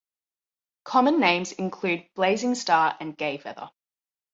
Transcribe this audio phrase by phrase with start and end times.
[0.83, 3.69] Common names include blazing star and gayfeather.